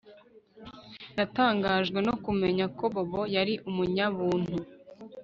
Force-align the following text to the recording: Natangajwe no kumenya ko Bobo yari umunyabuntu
Natangajwe 1.15 1.99
no 2.07 2.13
kumenya 2.23 2.65
ko 2.77 2.83
Bobo 2.93 3.21
yari 3.35 3.53
umunyabuntu 3.69 4.55